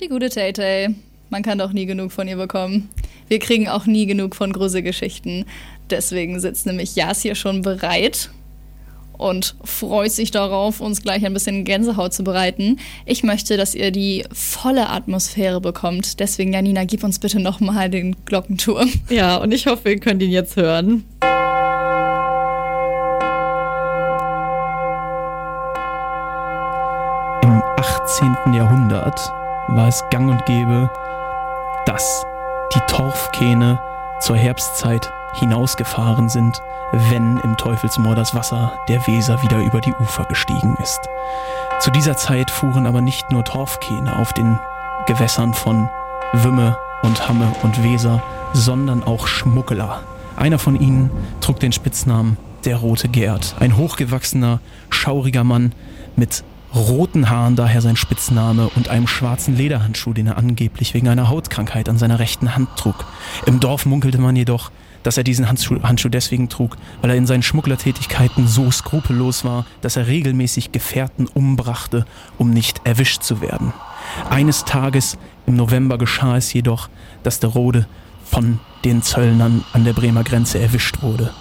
[0.00, 0.94] Die gute Tay Tay.
[1.30, 2.88] Man kann doch nie genug von ihr bekommen.
[3.28, 5.44] Wir kriegen auch nie genug von Gruselgeschichten.
[5.90, 8.30] Deswegen sitzt nämlich Jas hier schon bereit
[9.18, 12.78] und freut sich darauf, uns gleich ein bisschen Gänsehaut zu bereiten.
[13.04, 16.20] Ich möchte, dass ihr die volle Atmosphäre bekommt.
[16.20, 18.90] Deswegen, Janina, gib uns bitte nochmal den Glockenturm.
[19.10, 21.04] Ja, und ich hoffe, ihr könnt ihn jetzt hören.
[27.42, 28.54] Im 18.
[28.54, 29.32] Jahrhundert
[29.68, 30.90] war es gang und gäbe,
[31.86, 32.22] dass
[32.74, 33.80] die Torfkähne
[34.20, 40.24] zur Herbstzeit hinausgefahren sind, wenn im Teufelsmoor das Wasser der Weser wieder über die Ufer
[40.24, 41.00] gestiegen ist.
[41.80, 44.58] Zu dieser Zeit fuhren aber nicht nur Torfkähne auf den
[45.06, 45.88] Gewässern von
[46.32, 48.22] Wümme und Hamme und Weser,
[48.52, 50.00] sondern auch Schmuggler.
[50.36, 55.72] Einer von ihnen trug den Spitznamen der Rote Gerd, ein hochgewachsener, schauriger Mann
[56.16, 61.28] mit roten Haaren, daher sein Spitzname, und einem schwarzen Lederhandschuh, den er angeblich wegen einer
[61.28, 63.06] Hautkrankheit an seiner rechten Hand trug.
[63.46, 64.70] Im Dorf munkelte man jedoch,
[65.02, 69.66] dass er diesen Handschuh, Handschuh deswegen trug, weil er in seinen Schmugglertätigkeiten so skrupellos war,
[69.80, 72.06] dass er regelmäßig Gefährten umbrachte,
[72.36, 73.72] um nicht erwischt zu werden.
[74.30, 76.88] Eines Tages im November geschah es jedoch,
[77.22, 77.86] dass der Rode
[78.24, 81.32] von den Zöllnern an der Bremer Grenze erwischt wurde.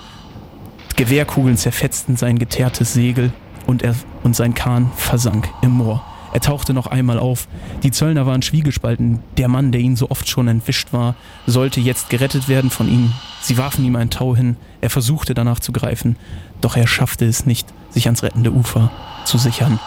[0.96, 3.32] Gewehrkugeln zerfetzten sein geteertes Segel
[3.67, 6.04] und, er, und sein Kahn versank im Moor.
[6.34, 7.48] Er tauchte noch einmal auf.
[7.84, 9.20] Die Zöllner waren zwiegespalten.
[9.38, 13.13] Der Mann, der ihnen so oft schon entwischt war, sollte jetzt gerettet werden von ihnen.
[13.42, 14.58] Sie warfen ihm ein Tau hin.
[14.82, 16.18] Er versuchte danach zu greifen,
[16.62, 18.92] doch er schaffte es nicht, sich ans rettende Ufer
[19.26, 19.80] zu sichern.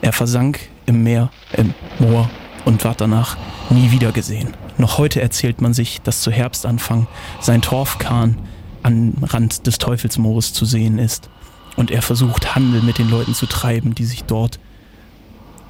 [0.00, 2.30] Er versank im Meer, im Moor
[2.64, 3.36] und ward danach
[3.70, 4.54] nie wieder gesehen.
[4.76, 7.06] Noch heute erzählt man sich, dass zu Herbstanfang
[7.40, 8.38] sein Torfkahn
[8.82, 11.28] am Rand des Teufelsmoores zu sehen ist
[11.76, 14.58] und er versucht Handel mit den Leuten zu treiben, die sich dort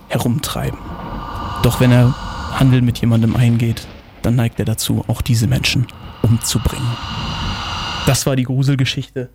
[0.08, 0.78] herumtreiben.
[1.62, 2.14] Doch wenn er
[2.58, 3.86] Handel mit jemandem eingeht,
[4.22, 5.86] dann neigt er dazu, auch diese Menschen
[6.22, 6.88] umzubringen.
[8.06, 9.28] Das war die Gruselgeschichte.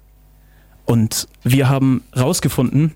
[0.85, 2.93] Und wir haben rausgefunden,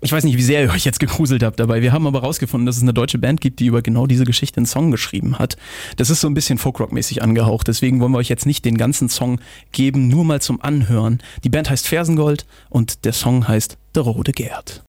[0.00, 2.66] ich weiß nicht, wie sehr ihr euch jetzt gegruselt habt dabei, wir haben aber rausgefunden,
[2.66, 5.56] dass es eine deutsche Band gibt, die über genau diese Geschichte einen Song geschrieben hat.
[5.96, 9.08] Das ist so ein bisschen Folkrock-mäßig angehaucht, deswegen wollen wir euch jetzt nicht den ganzen
[9.08, 9.40] Song
[9.72, 11.22] geben, nur mal zum Anhören.
[11.42, 14.84] Die Band heißt Fersengold und der Song heißt Der Rode Gerd.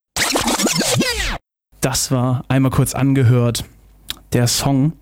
[1.86, 3.64] Das war einmal kurz angehört,
[4.32, 4.94] der Song.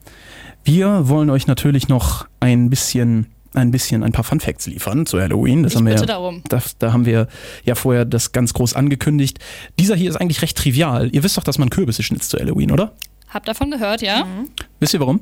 [0.65, 5.19] Wir wollen euch natürlich noch ein bisschen ein bisschen ein paar Fun Facts liefern zu
[5.19, 5.63] Halloween.
[5.63, 6.43] Das Ich haben wir, bitte ja- darum.
[6.51, 7.27] Das, da haben wir
[7.65, 9.39] ja vorher das ganz groß angekündigt.
[9.79, 11.09] Dieser hier ist eigentlich recht trivial.
[11.11, 12.93] Ihr wisst doch, dass man Kürbisse schnitzt zu Halloween, oder?
[13.31, 14.27] Hab davon gehört, ja?
[14.79, 15.21] Wisst ihr warum?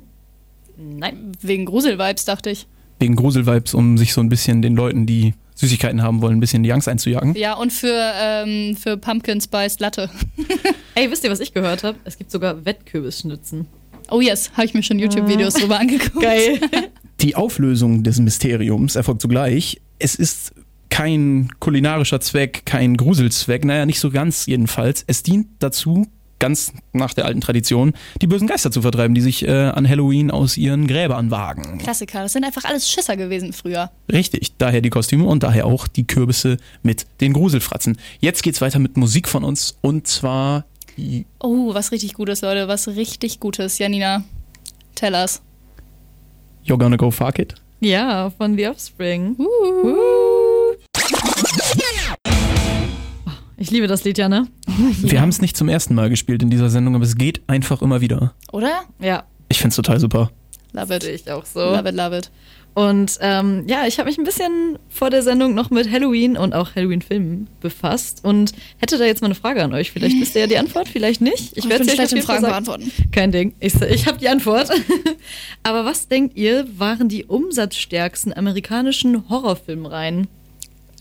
[0.76, 2.66] Nein, wegen Gruselvibes, dachte ich.
[2.98, 6.64] Wegen Gruselvibes, um sich so ein bisschen den Leuten, die Süßigkeiten haben wollen, ein bisschen
[6.64, 7.36] die Angst einzujagen.
[7.36, 10.10] Ja, und für, ähm, für Pumpkin Spice Latte.
[10.94, 11.98] Ey, wisst ihr, was ich gehört habe?
[12.04, 13.66] Es gibt sogar Wettkürbisschnitzen.
[14.10, 16.20] Oh yes, habe ich mir schon YouTube-Videos drüber angeguckt.
[16.20, 16.60] Geil.
[17.20, 19.80] Die Auflösung des Mysteriums erfolgt zugleich.
[19.98, 20.52] es ist
[20.90, 25.04] kein kulinarischer Zweck, kein Gruselzweck, naja, nicht so ganz jedenfalls.
[25.06, 26.06] Es dient dazu,
[26.38, 30.30] ganz nach der alten Tradition, die bösen Geister zu vertreiben, die sich äh, an Halloween
[30.30, 31.78] aus ihren Gräbern wagen.
[31.78, 33.90] Klassiker, das sind einfach alles Schisser gewesen früher.
[34.12, 37.96] Richtig, daher die Kostüme und daher auch die Kürbisse mit den Gruselfratzen.
[38.20, 40.66] Jetzt geht's weiter mit Musik von uns und zwar
[41.40, 43.78] Oh, was richtig Gutes, Leute, was richtig Gutes.
[43.78, 44.24] Janina,
[44.94, 45.42] tell us.
[46.64, 47.54] You're gonna go fuck it?
[47.80, 49.36] Ja, von The Offspring.
[53.56, 54.48] Ich liebe das Lied ja, ne?
[54.66, 57.82] Wir haben es nicht zum ersten Mal gespielt in dieser Sendung, aber es geht einfach
[57.82, 58.34] immer wieder.
[58.52, 58.82] Oder?
[58.98, 59.24] Ja.
[59.48, 60.30] Ich find's total super.
[60.72, 61.04] Love it.
[61.04, 61.60] Ich auch so.
[61.60, 62.30] Love it, love it.
[62.74, 66.54] Und ähm, ja, ich habe mich ein bisschen vor der Sendung noch mit Halloween und
[66.54, 69.90] auch Halloween-Filmen befasst und hätte da jetzt mal eine Frage an euch.
[69.90, 71.56] Vielleicht wisst ihr ja die Antwort, vielleicht nicht.
[71.56, 72.90] Ich werde schlecht auf in Fragen beantworten.
[73.12, 73.54] Kein Ding.
[73.60, 74.70] Ich, ich habe die Antwort.
[75.62, 80.28] Aber was denkt ihr, waren die umsatzstärksten amerikanischen Horrorfilmreihen?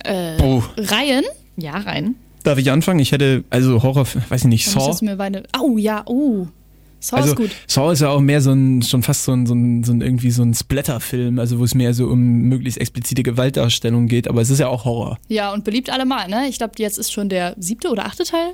[0.04, 0.64] Äh, Oh.
[0.78, 1.24] Reihen?
[1.56, 2.16] Ja, Reihen.
[2.44, 3.00] Darf ich anfangen?
[3.00, 4.94] Ich hätte, also Horror, weiß ich nicht, Saw.
[5.06, 5.44] mir beide.
[5.60, 6.48] Oh ja, oh.
[7.02, 7.50] Saw also ist gut.
[7.68, 10.02] Saw ist ja auch mehr so ein, schon fast so ein, so ein, so ein
[10.02, 14.42] irgendwie so ein Splatter-Film, also wo es mehr so um möglichst explizite Gewaltdarstellung geht, aber
[14.42, 15.18] es ist ja auch Horror.
[15.28, 16.48] Ja, und beliebt allemal, ne?
[16.48, 18.54] Ich glaube, jetzt ist schon der siebte oder achte Teil.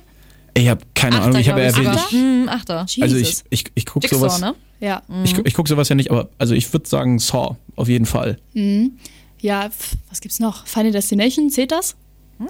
[0.56, 2.88] Ich habe keine Ahnung, ich habe ja erwähnt, ich, Hm, Achter.
[3.02, 4.56] also ich, ich, ich gucke sowas, ne?
[4.80, 5.04] Ja.
[5.24, 8.38] ich, ich gucke sowas ja nicht, aber also ich würde sagen Saw, auf jeden Fall.
[8.54, 8.94] Mhm.
[9.40, 10.66] Ja, pf, was gibt's noch?
[10.66, 11.96] Final Destination, zählt das?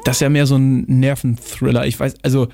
[0.03, 1.85] Das ist ja mehr so ein Nerventhriller.
[1.85, 2.47] Ich weiß, also,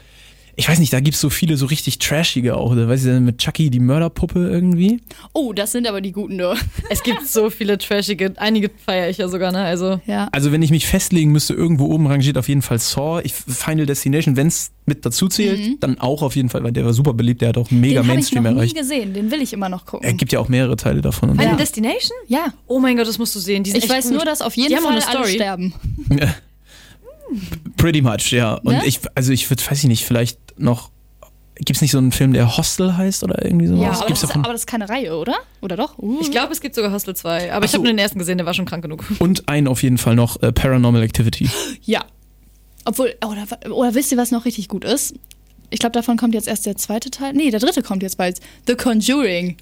[0.55, 2.71] ich weiß nicht, da gibt es so viele so richtig trashige auch.
[2.71, 2.87] oder?
[2.87, 5.01] Weißt du, mit Chucky die Mörderpuppe irgendwie.
[5.33, 6.55] Oh, das sind aber die guten, du.
[6.89, 9.59] Es gibt so viele trashige, einige feiere ich ja sogar, ne?
[9.63, 9.99] Also.
[10.05, 10.29] Ja.
[10.31, 13.21] Also, wenn ich mich festlegen müsste, irgendwo oben rangiert auf jeden Fall Saw.
[13.23, 15.77] Ich, Final Destination, wenn es mit dazu zählt, Mhm.
[15.79, 18.09] dann auch auf jeden Fall, weil der war super beliebt, der hat auch mega Den
[18.09, 18.75] habe ich Mainstream noch nie erreicht.
[18.77, 20.05] gesehen, den will ich immer noch gucken.
[20.05, 21.29] Er gibt ja auch mehrere Teile davon.
[21.31, 21.55] Final Ja.
[21.55, 22.17] Destination?
[22.27, 22.47] Ja.
[22.67, 23.63] Oh mein Gott, das musst du sehen.
[23.63, 24.13] Die sind Ich echt weiß gut.
[24.15, 25.73] nur, dass auf jeden Die Fall alle sterben.
[27.83, 28.53] Pretty much, ja.
[28.53, 28.85] Und Ne?
[28.85, 30.89] ich, also ich würde, weiß ich nicht, vielleicht noch.
[31.55, 33.81] Gibt es nicht so einen Film, der Hostel heißt oder irgendwie sowas?
[33.81, 35.35] Ja, aber Gibt's das, ist, aber das ist keine Reihe, oder?
[35.59, 35.97] Oder doch?
[35.97, 36.17] Uh.
[36.21, 37.51] Ich glaube, es gibt sogar Hostel 2.
[37.51, 37.83] Aber Ach ich habe so.
[37.83, 39.03] nur den ersten gesehen, der war schon krank genug.
[39.19, 41.49] Und einen auf jeden Fall noch, äh, Paranormal Activity.
[41.81, 42.05] Ja.
[42.85, 45.13] Obwohl, oder, oder wisst ihr, was noch richtig gut ist?
[45.69, 47.33] Ich glaube, davon kommt jetzt erst der zweite Teil.
[47.33, 48.39] Nee, der dritte kommt jetzt bald.
[48.65, 49.57] The Conjuring.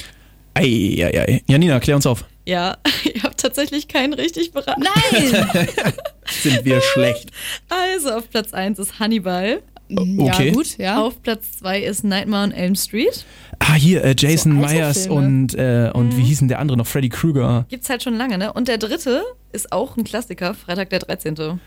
[0.53, 1.41] Eieiei.
[1.47, 2.23] Janina, klär uns auf.
[2.45, 4.83] Ja, ich habe tatsächlich keinen richtig beraten.
[4.83, 5.67] Nein!
[6.41, 7.29] Sind wir schlecht?
[7.69, 9.61] Also, auf Platz 1 ist Hannibal.
[9.91, 10.47] okay.
[10.47, 11.01] Ja, gut, ja.
[11.01, 13.25] Auf Platz 2 ist Nightmare on Elm Street.
[13.59, 16.17] Ah, hier, äh, Jason So Myers und, äh, und Mhm.
[16.17, 16.87] wie hieß denn der andere noch?
[16.87, 17.65] Freddy Krueger.
[17.69, 18.53] Gibt's halt schon lange, ne?
[18.53, 21.59] Und der dritte ist auch ein Klassiker, Freitag der 13.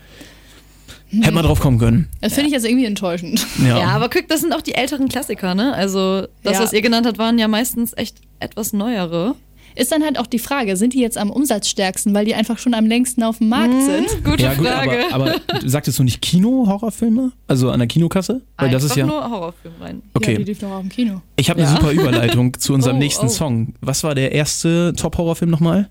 [1.11, 2.09] Hätte man drauf kommen können.
[2.19, 3.45] Das finde ich jetzt irgendwie enttäuschend.
[3.59, 3.77] Ja.
[3.79, 3.87] Ja.
[3.89, 5.73] aber guck, das sind auch die älteren Klassiker, ne?
[5.73, 6.63] Also, das, Ja.
[6.63, 9.35] was ihr genannt habt, waren ja meistens echt etwas neuere.
[9.75, 12.73] Ist dann halt auch die Frage, sind die jetzt am umsatzstärksten, weil die einfach schon
[12.73, 14.23] am längsten auf dem Markt sind?
[14.23, 15.05] Gute ja, gut, Frage.
[15.11, 17.33] aber, aber sagtest du nicht Kino-Horrorfilme?
[17.47, 18.41] Also an der Kinokasse?
[18.57, 19.05] Weil das ist Einfach ja.
[19.07, 20.01] nur Horrorfilm rein.
[20.13, 20.31] Okay.
[20.33, 21.21] Ja, die lief noch auch im Kino.
[21.35, 21.75] Ich habe eine Ja.
[21.75, 23.29] super Überleitung zu unserem Oh, nächsten oh.
[23.29, 23.73] Song.
[23.81, 25.89] Was war der erste Top-Horrorfilm nochmal?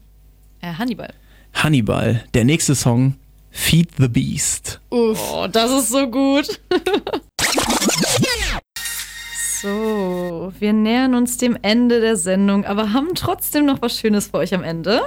[0.63, 1.13] Äh, Hannibal.
[1.53, 2.25] Hannibal.
[2.33, 3.15] Der nächste Song,
[3.51, 4.81] Feed the Beast.
[4.91, 5.21] Uff.
[5.33, 6.59] Oh, das ist so gut.
[9.65, 14.35] so, wir nähern uns dem Ende der Sendung, aber haben trotzdem noch was Schönes für
[14.35, 15.01] euch am Ende.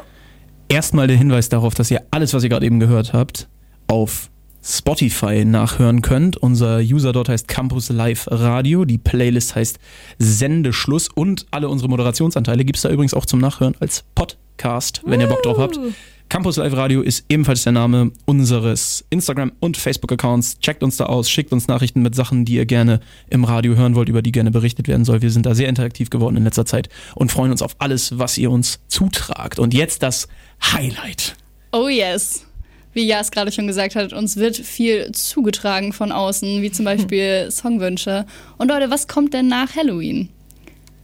[0.67, 3.47] Erstmal der Hinweis darauf, dass ihr alles, was ihr gerade eben gehört habt,
[3.87, 4.31] auf
[4.63, 6.37] Spotify nachhören könnt.
[6.37, 8.83] Unser User dort heißt Campus Live Radio.
[8.83, 9.77] Die Playlist heißt
[10.17, 15.21] Sendeschluss und alle unsere Moderationsanteile gibt es da übrigens auch zum Nachhören als Podcast, wenn
[15.21, 15.79] ihr Bock drauf habt.
[16.29, 20.59] Campus Live Radio ist ebenfalls der Name unseres Instagram- und Facebook-Accounts.
[20.59, 23.95] Checkt uns da aus, schickt uns Nachrichten mit Sachen, die ihr gerne im Radio hören
[23.95, 25.21] wollt, über die gerne berichtet werden soll.
[25.21, 28.37] Wir sind da sehr interaktiv geworden in letzter Zeit und freuen uns auf alles, was
[28.37, 29.57] ihr uns zutragt.
[29.57, 30.27] Und jetzt das
[30.61, 31.37] Highlight.
[31.71, 32.45] Oh yes.
[32.91, 37.49] Wie Jas gerade schon gesagt hat, uns wird viel zugetragen von außen, wie zum Beispiel
[37.51, 38.25] Songwünsche.
[38.57, 40.27] Und Leute, was kommt denn nach Halloween?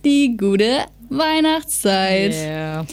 [0.03, 2.33] Die gute Weihnachtszeit.
[2.33, 2.85] Yeah.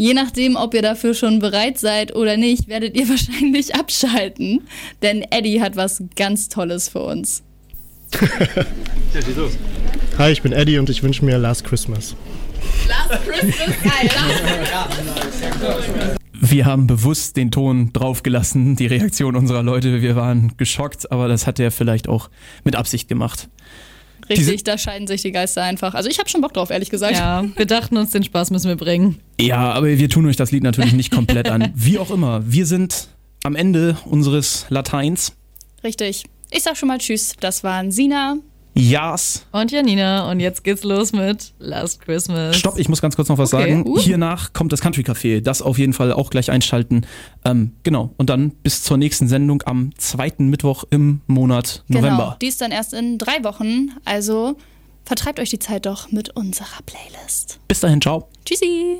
[0.00, 4.62] Je nachdem, ob ihr dafür schon bereit seid oder nicht, werdet ihr wahrscheinlich abschalten.
[5.02, 7.42] Denn Eddie hat was ganz Tolles für uns.
[10.16, 12.16] Hi, ich bin Eddie und ich wünsche mir Last Christmas.
[12.88, 14.10] Last Christmas, geil.
[16.40, 20.00] Wir haben bewusst den Ton draufgelassen, die Reaktion unserer Leute.
[20.00, 22.30] Wir waren geschockt, aber das hat er vielleicht auch
[22.64, 23.50] mit Absicht gemacht.
[24.30, 25.94] Richtig, da scheiden sich die Geister einfach.
[25.94, 27.16] Also ich habe schon Bock drauf, ehrlich gesagt.
[27.16, 29.18] Ja, wir dachten uns, den Spaß müssen wir bringen.
[29.40, 31.72] Ja, aber wir tun euch das Lied natürlich nicht komplett an.
[31.74, 33.08] Wie auch immer, wir sind
[33.42, 35.32] am Ende unseres Lateins.
[35.82, 36.24] Richtig.
[36.50, 37.34] Ich sag schon mal Tschüss.
[37.40, 38.36] Das waren Sina,
[38.74, 39.44] Jas.
[39.52, 40.30] Und Janina.
[40.30, 42.56] Und jetzt geht's los mit Last Christmas.
[42.56, 43.70] Stopp, ich muss ganz kurz noch was Okay.
[43.70, 43.86] sagen.
[43.86, 43.98] Uh.
[43.98, 45.40] Hiernach kommt das Country Café.
[45.40, 47.06] Das auf jeden Fall auch gleich einschalten.
[47.44, 48.14] Ähm, genau.
[48.16, 52.36] Und dann bis zur nächsten Sendung am zweiten Mittwoch im Monat Genau, November.
[52.40, 53.90] die ist dann erst in drei Wochen.
[54.04, 54.56] Also
[55.04, 57.58] vertreibt euch die Zeit doch mit unserer Playlist.
[57.68, 58.28] Bis dahin, ciao.
[58.44, 58.98] Tschüssi.